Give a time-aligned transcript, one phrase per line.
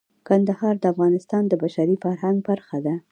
[0.27, 2.95] کندهار د افغانستان د بشري فرهنګ برخه ده.